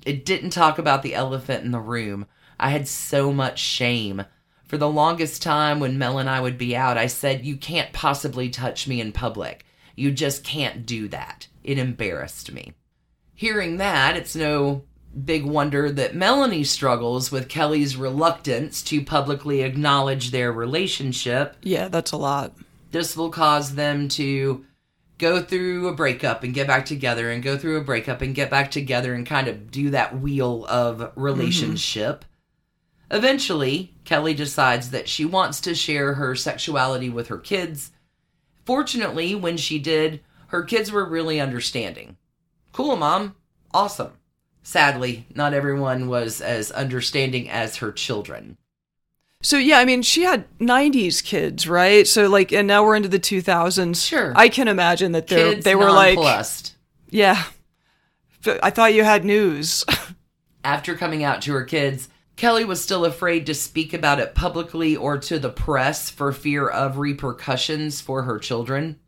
[0.06, 2.24] It didn't talk about the elephant in the room.
[2.58, 4.24] I had so much shame.
[4.66, 7.92] For the longest time, when Mel and I would be out, I said, You can't
[7.92, 9.66] possibly touch me in public.
[9.94, 11.48] You just can't do that.
[11.62, 12.72] It embarrassed me.
[13.34, 14.84] Hearing that, it's no
[15.22, 21.56] big wonder that Melanie struggles with Kelly's reluctance to publicly acknowledge their relationship.
[21.62, 22.54] Yeah, that's a lot.
[22.90, 24.64] This will cause them to
[25.18, 28.50] go through a breakup and get back together and go through a breakup and get
[28.50, 32.24] back together and kind of do that wheel of relationship.
[32.24, 33.16] Mm-hmm.
[33.16, 37.92] Eventually, Kelly decides that she wants to share her sexuality with her kids.
[38.64, 42.16] Fortunately, when she did, her kids were really understanding.
[42.72, 43.36] Cool, mom.
[43.72, 44.12] Awesome.
[44.62, 48.58] Sadly, not everyone was as understanding as her children.
[49.42, 52.06] So yeah, I mean, she had '90s kids, right?
[52.06, 54.06] So like, and now we're into the 2000s.
[54.06, 56.18] Sure, I can imagine that they they were like,
[57.10, 57.44] yeah.
[58.62, 59.84] I thought you had news.
[60.64, 64.94] After coming out to her kids, Kelly was still afraid to speak about it publicly
[64.94, 69.00] or to the press for fear of repercussions for her children.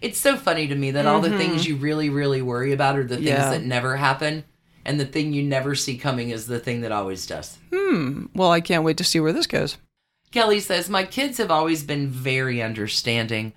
[0.00, 1.14] It's so funny to me that mm-hmm.
[1.14, 1.72] all the things mm-hmm.
[1.72, 3.50] you really, really worry about are the things yeah.
[3.50, 4.44] that never happen
[4.88, 7.58] and the thing you never see coming is the thing that always does.
[7.70, 8.24] Hmm.
[8.34, 9.76] Well, I can't wait to see where this goes.
[10.30, 13.52] Kelly says, My kids have always been very understanding,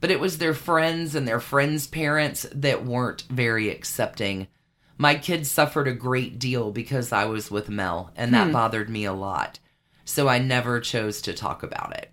[0.00, 4.48] but it was their friends and their friends' parents that weren't very accepting.
[4.96, 8.52] My kids suffered a great deal because I was with Mel, and that hmm.
[8.54, 9.58] bothered me a lot.
[10.06, 12.10] So I never chose to talk about it.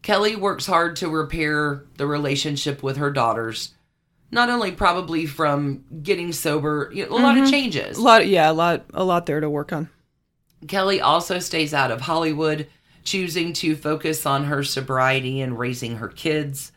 [0.00, 3.74] Kelly works hard to repair the relationship with her daughters
[4.34, 7.22] not only probably from getting sober, you know, a mm-hmm.
[7.22, 7.52] lot of mm-hmm.
[7.52, 7.96] changes.
[7.96, 9.88] A lot, yeah, a lot, a lot there to work on.
[10.66, 12.66] Kelly also stays out of Hollywood,
[13.04, 16.72] choosing to focus on her sobriety and raising her kids.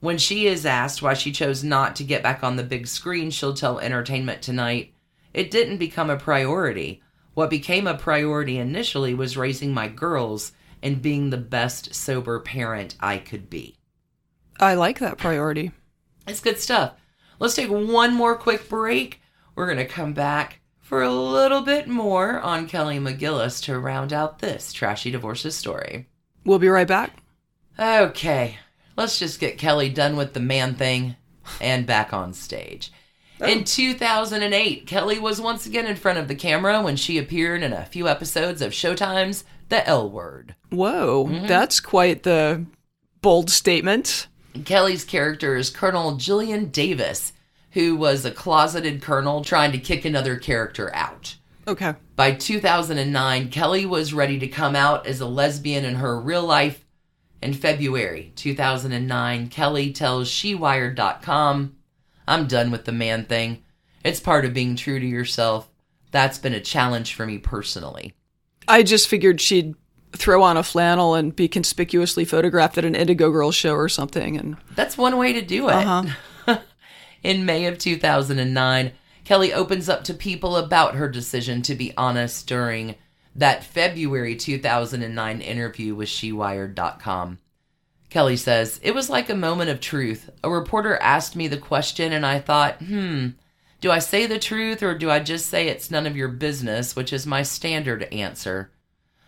[0.00, 3.30] When she is asked why she chose not to get back on the big screen,
[3.30, 4.94] she'll tell Entertainment Tonight,
[5.32, 7.02] it didn't become a priority.
[7.34, 12.94] What became a priority initially was raising my girls and being the best sober parent
[13.00, 13.76] I could be.
[14.60, 15.72] I like that priority.
[16.26, 16.94] It's good stuff.
[17.38, 19.20] Let's take one more quick break.
[19.54, 24.12] We're going to come back for a little bit more on Kelly McGillis to round
[24.12, 26.08] out this trashy divorces story.
[26.44, 27.16] We'll be right back.
[27.78, 28.58] Okay,
[28.96, 31.16] let's just get Kelly done with the man thing
[31.60, 32.92] and back on stage.
[33.40, 33.46] Oh.
[33.46, 37.72] In 2008, Kelly was once again in front of the camera when she appeared in
[37.72, 40.54] a few episodes of Showtime's The L Word.
[40.70, 41.46] Whoa, mm-hmm.
[41.46, 42.64] that's quite the
[43.20, 44.28] bold statement.
[44.64, 47.32] Kelly's character is Colonel Jillian Davis,
[47.72, 51.36] who was a closeted colonel trying to kick another character out.
[51.66, 51.94] Okay.
[52.14, 56.84] By 2009, Kelly was ready to come out as a lesbian in her real life.
[57.42, 61.76] In February 2009, Kelly tells SheWired.com,
[62.26, 63.62] I'm done with the man thing.
[64.04, 65.68] It's part of being true to yourself.
[66.10, 68.14] That's been a challenge for me personally.
[68.68, 69.74] I just figured she'd
[70.16, 74.36] throw on a flannel and be conspicuously photographed at an Indigo Girls show or something.
[74.36, 75.74] And that's one way to do it.
[75.74, 76.58] Uh-huh.
[77.22, 78.92] In May of 2009,
[79.24, 82.96] Kelly opens up to people about her decision to be honest during
[83.34, 87.38] that February 2009 interview with SheWired.com.
[88.10, 90.30] Kelly says, It was like a moment of truth.
[90.44, 93.30] A reporter asked me the question, and I thought, hmm,
[93.80, 96.94] do I say the truth or do I just say it's none of your business,
[96.94, 98.70] which is my standard answer?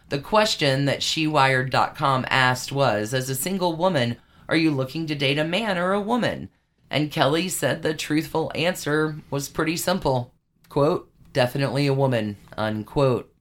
[0.08, 4.16] The question that SheWired.com asked was As a single woman,
[4.48, 6.48] are you looking to date a man or a woman?
[6.88, 10.32] And Kelly said the truthful answer was pretty simple.
[10.68, 13.32] Quote, definitely a woman, unquote.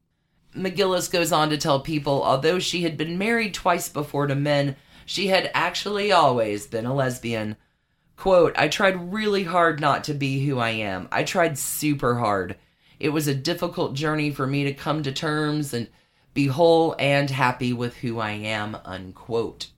[0.55, 4.75] McGillis goes on to tell people although she had been married twice before to men,
[5.05, 7.57] she had actually always been a lesbian.
[8.17, 11.09] Quote, I tried really hard not to be who I am.
[11.11, 12.55] I tried super hard.
[12.99, 15.89] It was a difficult journey for me to come to terms and
[16.35, 19.69] be whole and happy with who I am, unquote.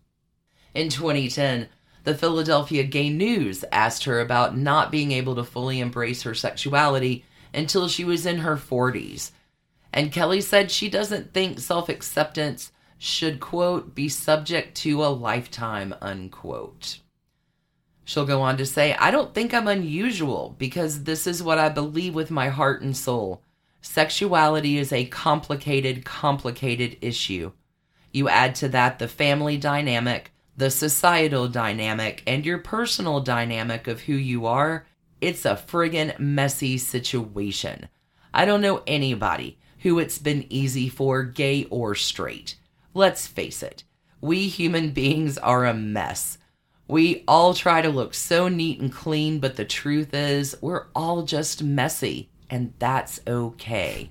[0.74, 1.70] In 2010,
[2.04, 7.24] the Philadelphia Gay News asked her about not being able to fully embrace her sexuality
[7.54, 9.32] until she was in her 40s.
[9.94, 15.94] And Kelly said she doesn't think self acceptance should, quote, be subject to a lifetime,
[16.02, 17.00] unquote.
[18.04, 21.70] She'll go on to say, I don't think I'm unusual because this is what I
[21.70, 23.44] believe with my heart and soul.
[23.90, 27.54] Sexuality is a complicated, complicated issue.
[28.12, 34.02] You add to that the family dynamic, the societal dynamic, and your personal dynamic of
[34.02, 34.86] who you are,
[35.22, 37.88] it's a friggin' messy situation.
[38.34, 42.58] I don't know anybody who it's been easy for, gay or straight.
[42.94, 43.86] Let's face it,
[44.20, 46.38] we human beings are a mess.
[46.90, 51.24] We all try to look so neat and clean, but the truth is, we're all
[51.24, 54.10] just messy, and that's okay.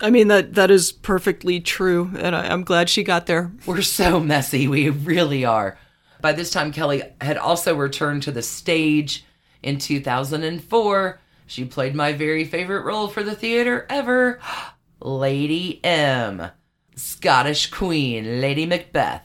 [0.00, 3.52] I mean that that is perfectly true, and I, I'm glad she got there.
[3.64, 5.78] We're so messy, we really are.
[6.20, 9.24] By this time, Kelly had also returned to the stage
[9.62, 11.20] in 2004.
[11.46, 14.40] She played my very favorite role for the theater ever
[15.00, 16.50] Lady M,
[16.94, 19.22] Scottish Queen, Lady Macbeth,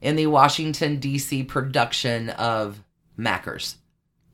[0.00, 1.42] in the Washington, D.C.
[1.44, 2.82] production of
[3.16, 3.76] Mackers.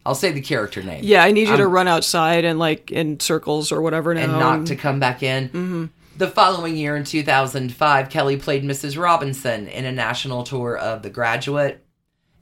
[0.05, 1.01] I'll say the character name.
[1.05, 4.23] Yeah, I need you to run outside and like in circles or whatever now.
[4.23, 5.49] and not to come back in.
[5.49, 5.85] Mm-hmm.
[6.17, 9.01] The following year, in 2005, Kelly played Mrs.
[9.01, 11.85] Robinson in a national tour of The Graduate.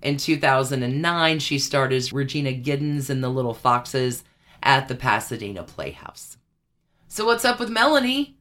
[0.02, 4.24] In 2009, she starred as Regina Giddens in The Little Foxes
[4.62, 6.36] at the Pasadena Playhouse.
[7.08, 8.36] So, what's up with Melanie?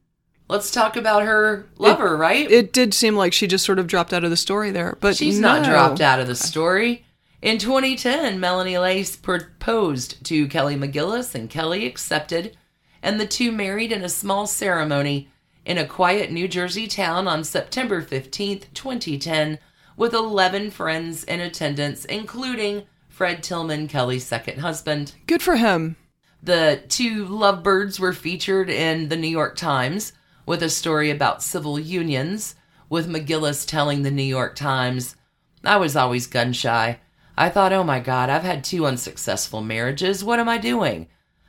[0.48, 2.50] Let's talk about her lover, right?
[2.50, 5.14] It did seem like she just sort of dropped out of the story there, but
[5.16, 7.04] She's not dropped out of the story.
[7.42, 12.54] In 2010, Melanie Leis proposed to Kelly McGillis, and Kelly accepted,
[13.02, 15.30] and the two married in a small ceremony
[15.64, 19.58] in a quiet New Jersey town on September 15th, 2010,
[19.96, 25.14] with 11 friends in attendance, including Fred Tillman, Kelly's second husband.
[25.26, 25.96] Good for him.
[26.42, 30.12] The two lovebirds were featured in the New York Times
[30.44, 32.54] with a story about civil unions,
[32.90, 35.16] with McGillis telling the New York Times,
[35.64, 36.98] I was always gun shy.
[37.40, 40.22] I thought, oh my God, I've had two unsuccessful marriages.
[40.22, 41.08] What am I doing?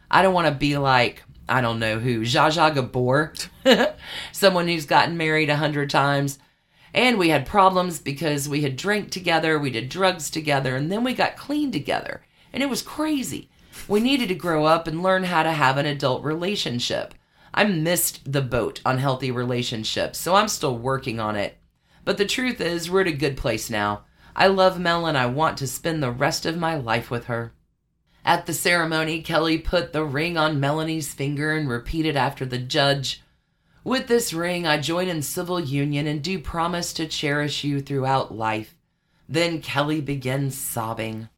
[0.10, 3.34] I don't want to be like, I don't know who, Zsa Zsa Gabor,
[4.32, 6.40] someone who's gotten married a hundred times.
[6.94, 11.04] And we had problems because we had drank together, we did drugs together, and then
[11.04, 12.22] we got clean together.
[12.54, 13.50] And it was crazy.
[13.90, 17.14] We needed to grow up and learn how to have an adult relationship.
[17.54, 21.58] I missed the boat on healthy relationships, so I'm still working on it.
[22.06, 24.06] But the truth is, we're at a good place now.
[24.36, 27.54] I love Mel and I want to spend the rest of my life with her.
[28.24, 33.22] At the ceremony, Kelly put the ring on Melanie's finger and repeated after the judge
[33.84, 38.36] With this ring, I join in civil union and do promise to cherish you throughout
[38.36, 38.76] life.
[39.28, 41.30] Then Kelly began sobbing.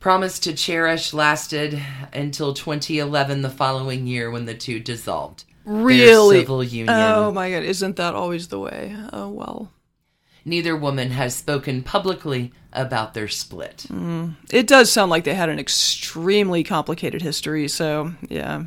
[0.00, 1.80] Promise to Cherish lasted
[2.12, 5.44] until 2011, the following year, when the two dissolved.
[5.64, 6.40] their Really?
[6.40, 6.88] civil union.
[6.88, 8.96] Oh my god, isn't that always the way?
[9.12, 9.72] Oh well.
[10.44, 13.86] Neither woman has spoken publicly about their split.
[13.88, 14.36] Mm.
[14.50, 18.64] It does sound like they had an extremely complicated history, so yeah,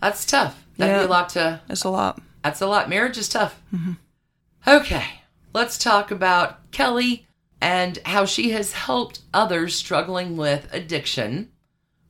[0.00, 0.64] That's tough.
[0.76, 1.60] That'd be a lot to.
[1.66, 2.20] that's a lot.
[2.44, 2.88] That's a lot.
[2.88, 3.60] Marriage is tough.
[3.74, 3.92] Mm-hmm.
[4.68, 5.04] Okay,
[5.54, 7.26] let's talk about Kelly
[7.60, 11.50] and how she has helped others struggling with addiction.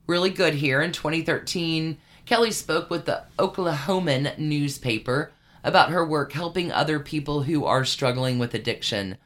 [0.05, 0.81] Really good here.
[0.81, 5.31] In 2013, Kelly spoke with the Oklahoman newspaper
[5.67, 9.17] about her work helping other people who are struggling with addiction.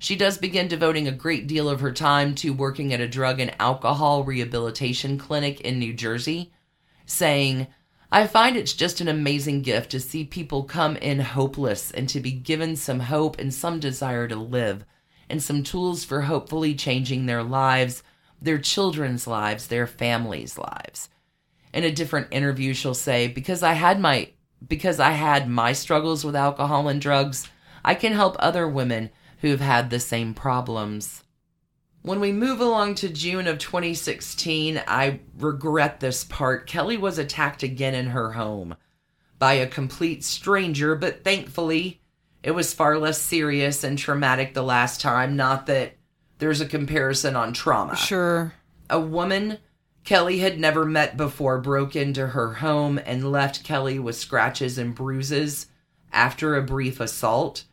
[0.00, 3.38] She does begin devoting a great deal of her time to working at a drug
[3.38, 6.52] and alcohol rehabilitation clinic in New Jersey,
[7.06, 7.68] saying,
[8.10, 12.20] I find it's just an amazing gift to see people come in hopeless and to
[12.20, 14.84] be given some hope and some desire to live
[15.30, 18.02] and some tools for hopefully changing their lives,
[18.42, 21.08] their children's lives, their families' lives.
[21.72, 24.30] In a different interview she'll say, "Because I had my
[24.66, 27.48] because I had my struggles with alcohol and drugs,
[27.84, 31.22] I can help other women who've had the same problems."
[32.02, 36.68] When we move along to June of 2016, I regret this part.
[36.68, 38.76] Kelly was attacked again in her home
[39.40, 42.00] by a complete stranger, but thankfully
[42.44, 45.34] it was far less serious and traumatic the last time.
[45.34, 45.96] Not that
[46.38, 47.96] there's a comparison on trauma.
[47.96, 48.54] Sure.
[48.88, 49.58] A woman
[50.06, 54.94] Kelly had never met before broke into her home and left Kelly with scratches and
[54.94, 55.66] bruises
[56.12, 57.64] after a brief assault.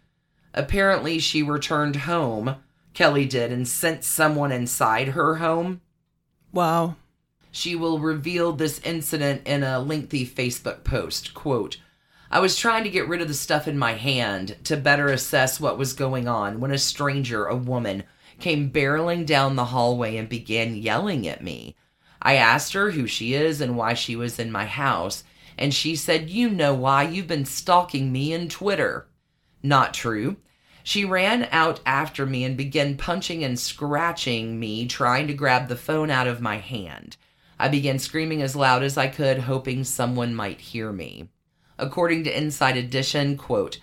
[0.51, 2.55] Apparently, she returned home,
[2.95, 5.81] Kelly did, and sent someone inside her home.
[6.51, 6.95] Wow.
[7.51, 11.35] She will reveal this incident in a lengthy Facebook post.
[11.35, 11.77] Quote,
[12.31, 15.59] I was trying to get rid of the stuff in my hand to better assess
[15.59, 18.05] what was going on when a stranger, a woman,
[18.39, 21.75] came barreling down the hallway and began yelling at me.
[22.23, 25.25] I asked her who she is and why she was in my house,
[25.57, 29.07] and she said, You know why you've been stalking me in Twitter.
[29.61, 30.37] Not true.
[30.83, 35.75] She ran out after me and began punching and scratching me, trying to grab the
[35.75, 37.17] phone out of my hand.
[37.59, 41.29] I began screaming as loud as I could, hoping someone might hear me.
[41.77, 43.79] According to Inside Edition, quote,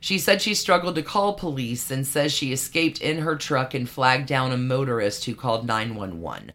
[0.00, 3.88] She said she struggled to call police and says she escaped in her truck and
[3.88, 6.52] flagged down a motorist who called 911.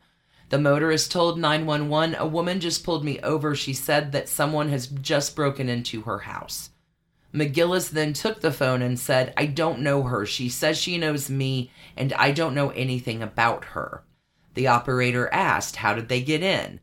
[0.50, 3.56] The motorist told 911, A woman just pulled me over.
[3.56, 6.70] She said that someone has just broken into her house.
[7.34, 10.26] McGillis then took the phone and said, I don't know her.
[10.26, 14.04] She says she knows me, and I don't know anything about her.
[14.54, 16.80] The operator asked, How did they get in?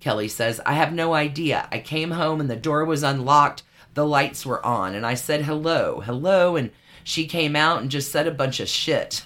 [0.00, 1.68] Kelly says, I have no idea.
[1.72, 3.62] I came home and the door was unlocked,
[3.94, 6.70] the lights were on, and I said hello, hello, and
[7.02, 9.24] she came out and just said a bunch of shit.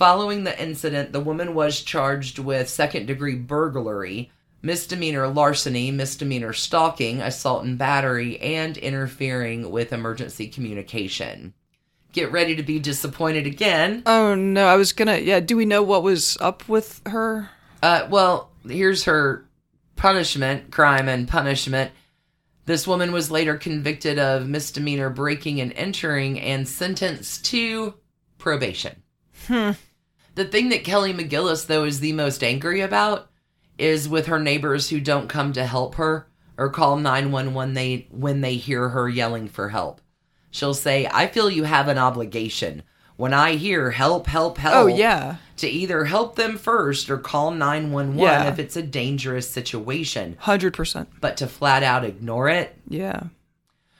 [0.00, 4.32] Following the incident, the woman was charged with second degree burglary,
[4.62, 11.52] misdemeanor larceny, misdemeanor stalking, assault and battery, and interfering with emergency communication.
[12.14, 14.02] Get ready to be disappointed again.
[14.06, 15.18] Oh no, I was gonna.
[15.18, 17.50] Yeah, do we know what was up with her?
[17.82, 19.46] Uh, well, here's her
[19.96, 21.92] punishment, crime and punishment.
[22.64, 27.96] This woman was later convicted of misdemeanor breaking and entering and sentenced to
[28.38, 29.02] probation.
[29.46, 29.72] Hmm.
[30.40, 33.28] The thing that Kelly McGillis, though, is the most angry about
[33.76, 38.06] is with her neighbors who don't come to help her or call 911 when they
[38.10, 40.00] when they hear her yelling for help.
[40.50, 42.84] She'll say, "I feel you have an obligation
[43.18, 45.36] when I hear help, help, oh, help." Oh yeah.
[45.58, 48.48] To either help them first or call 911 Yeah.
[48.48, 51.10] if it's a dangerous situation, Hundred percent.
[51.20, 52.78] but to flat out ignore it.
[52.88, 53.24] Yeah.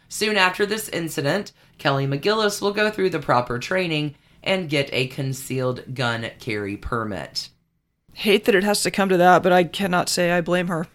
[0.09, 5.07] Soon after this incident, Kelly McGillis will go through the proper training and get a
[5.09, 7.49] concealed gun carry permit.
[8.15, 10.87] Hate that it has to come to that, but I cannot say I blame her.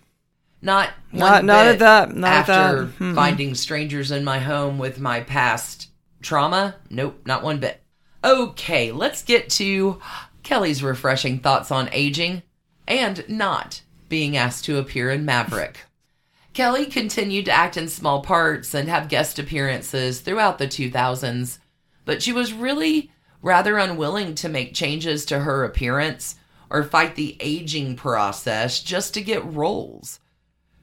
[0.62, 3.00] Not Not- not at that- not at after that.
[3.00, 3.16] Mm-mm.
[3.16, 5.90] finding strangers in my home with my past
[6.22, 6.76] trauma.
[6.90, 7.82] Nope, not one bit.
[8.24, 10.02] Okay, let's get to
[10.44, 12.42] Kelly's refreshing thoughts on aging
[12.88, 15.86] and not being asked to appear in Maverick.
[16.54, 21.60] Kelly continued to act in small parts and have guest appearances throughout the 2000s,
[22.06, 23.12] but she was really
[23.46, 26.36] rather unwilling to make changes to her appearance
[26.68, 30.20] or fight the aging process just to get roles.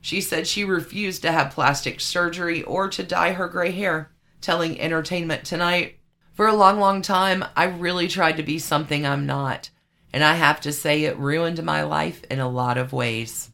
[0.01, 4.81] She said she refused to have plastic surgery or to dye her gray hair, telling
[4.81, 5.99] Entertainment Tonight,
[6.35, 9.71] For a long, long time, I really tried to be something I'm not,
[10.13, 13.51] and I have to say it ruined my life in a lot of ways.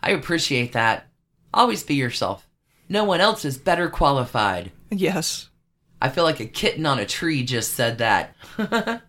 [0.00, 1.08] I appreciate that.
[1.52, 2.48] Always be yourself.
[2.88, 4.70] No one else is better qualified.
[4.88, 5.48] Yes.
[6.06, 8.32] I feel like a kitten on a tree just said that.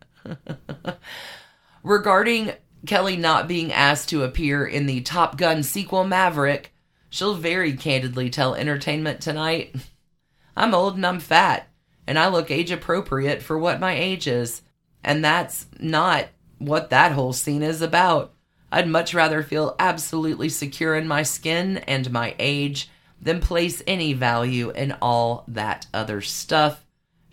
[1.84, 2.54] Regarding
[2.88, 6.74] Kelly not being asked to appear in the Top Gun sequel Maverick,
[7.12, 9.76] she'll very candidly tell Entertainment Tonight
[10.58, 11.68] I'm old and I'm fat,
[12.08, 14.64] and I look age appropriate for what my age is.
[15.04, 18.34] And that's not what that whole scene is about.
[18.72, 22.90] I'd much rather feel absolutely secure in my skin and my age
[23.22, 26.84] than place any value in all that other stuff.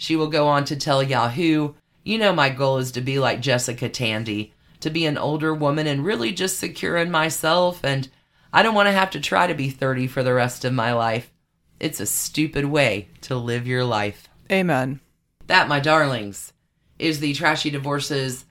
[0.04, 3.40] She will go on to tell Yahoo, You know, my goal is to be like
[3.40, 8.10] Jessica Tandy, to be an older woman and really just secure in myself, and
[8.52, 10.92] I don't want to have to try to be 30 for the rest of my
[10.92, 11.32] life.
[11.80, 14.28] It's a stupid way to live your life.
[14.52, 15.00] Amen.
[15.46, 16.52] That, my darlings,
[16.98, 18.44] is the Trashy Divorces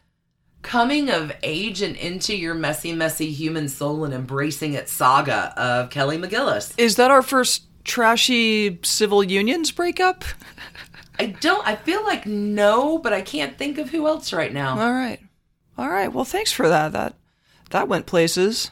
[0.64, 5.92] coming of age and into your messy, messy human soul and embracing its saga of
[5.92, 6.74] Kelly McGillis.
[6.80, 10.24] Is that our first trashy civil unions breakup?
[11.20, 14.80] I don't, I feel like no, but I can't think of who else right now.
[14.80, 15.20] All right.
[15.78, 16.12] All right.
[16.12, 16.92] Well, thanks for that.
[16.92, 17.16] That
[17.72, 18.72] that went places.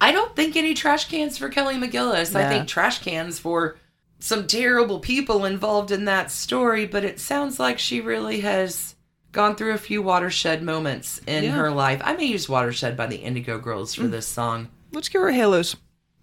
[0.00, 2.34] I don't think any trash cans for Kelly McGillis.
[2.34, 3.76] I think trash cans for
[4.18, 8.94] some terrible people involved in that story, but it sounds like she really has
[9.32, 11.50] gone through a few watershed moments in Yeah.
[11.52, 12.00] her life.
[12.04, 14.10] I may use Watershed by the Indigo Girls for mm.
[14.10, 14.68] this song.
[14.92, 15.76] Let's give her halos.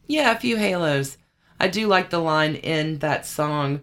[0.07, 1.17] Yeah, a few halos.
[1.59, 3.81] I do like the line in that song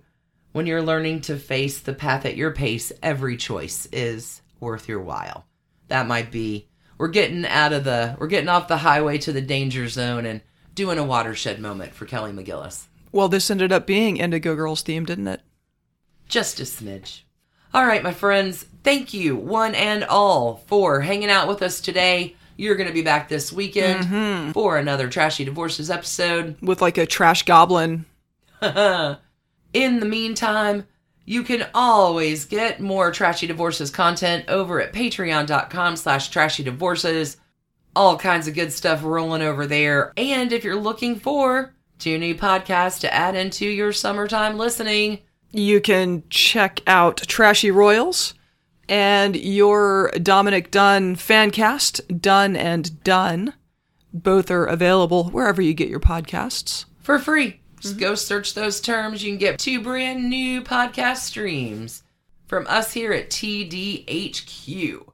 [0.52, 5.00] when you're learning to face the path at your pace, every choice is worth your
[5.00, 5.46] while.
[5.88, 6.68] That might be
[6.98, 10.40] we're getting out of the we're getting off the highway to the danger zone and
[10.74, 12.86] doing a watershed moment for Kelly McGillis.
[13.12, 15.40] Well, this ended up being Indigo Girls theme, didn't it?
[16.28, 17.22] Just a smidge.
[17.72, 22.36] All right, my friends, thank you one and all for hanging out with us today.
[22.56, 24.50] You're going to be back this weekend mm-hmm.
[24.52, 26.56] for another Trashy Divorces episode.
[26.60, 28.04] With like a trash goblin.
[29.72, 30.86] In the meantime,
[31.24, 37.36] you can always get more Trashy Divorces content over at patreon.com slash trashy divorces.
[37.94, 40.12] All kinds of good stuff rolling over there.
[40.16, 45.18] And if you're looking for two new podcasts to add into your summertime listening,
[45.52, 48.34] You can check out Trashy Royals
[48.88, 53.54] and your Dominick Dunne fan cast, Dunn and Dunn.
[54.14, 56.84] Both are available wherever you get your podcasts.
[57.00, 57.60] for free.
[57.80, 59.22] Just go search those terms.
[59.22, 62.02] You can get two brand new podcast streams
[62.46, 65.08] from us here at TDHQ.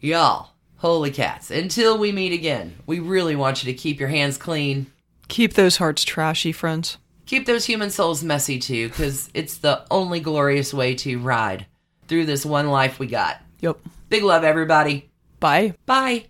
[0.00, 1.50] Y'all, holy cats.
[1.50, 4.86] Until we meet again, we really want you to keep your hands clean.
[5.28, 6.98] Keep those hearts trashy, friends.
[7.24, 11.66] Keep those human souls messy too, because it's the only glorious way to ride
[12.08, 13.40] through this one life we got.
[13.60, 13.78] Yep.
[14.08, 15.08] Big love, everybody.
[15.40, 15.74] Bye.
[15.86, 16.26] Bye.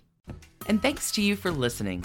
[0.69, 2.05] And thanks to you for listening.